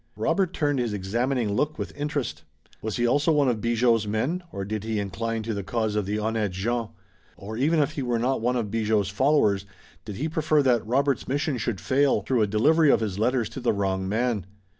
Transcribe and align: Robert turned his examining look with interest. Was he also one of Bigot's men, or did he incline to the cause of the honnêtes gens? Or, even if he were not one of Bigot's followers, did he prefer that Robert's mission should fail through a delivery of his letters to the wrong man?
Robert 0.15 0.51
turned 0.51 0.79
his 0.79 0.93
examining 0.93 1.53
look 1.53 1.77
with 1.77 1.95
interest. 1.95 2.41
Was 2.81 2.97
he 2.97 3.05
also 3.05 3.31
one 3.31 3.47
of 3.47 3.61
Bigot's 3.61 4.07
men, 4.07 4.41
or 4.51 4.65
did 4.65 4.83
he 4.83 4.97
incline 4.97 5.43
to 5.43 5.53
the 5.53 5.61
cause 5.61 5.95
of 5.95 6.07
the 6.07 6.15
honnêtes 6.17 6.49
gens? 6.53 6.89
Or, 7.37 7.55
even 7.55 7.79
if 7.79 7.91
he 7.91 8.01
were 8.01 8.17
not 8.17 8.41
one 8.41 8.55
of 8.55 8.71
Bigot's 8.71 9.09
followers, 9.09 9.67
did 10.03 10.15
he 10.15 10.27
prefer 10.27 10.63
that 10.63 10.83
Robert's 10.87 11.27
mission 11.27 11.59
should 11.59 11.79
fail 11.79 12.23
through 12.23 12.41
a 12.41 12.47
delivery 12.47 12.89
of 12.89 12.99
his 13.01 13.19
letters 13.19 13.47
to 13.49 13.59
the 13.59 13.73
wrong 13.73 14.09
man? 14.09 14.47